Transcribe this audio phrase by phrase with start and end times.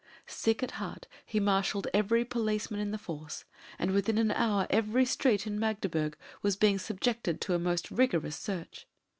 [0.25, 3.45] Sick at heart, he marshalled every policeman in the force,
[3.77, 8.35] and within an hour every street in Magdeburg was being subjected to a most rigorous
[8.35, 8.87] search.